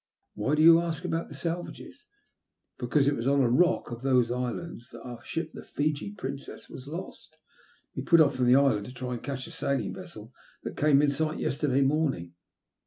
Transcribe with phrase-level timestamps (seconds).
[0.01, 0.03] •*
[0.33, 2.07] Why do you ask about the Salvages?""
[2.79, 6.67] Because it was on a rock off those islands that our ship, the Fiji Princess^
[6.71, 7.37] was lost.
[7.95, 10.33] We put off from the island to try and catch a sailing vessel
[10.63, 12.33] that came in sight yesterday morning.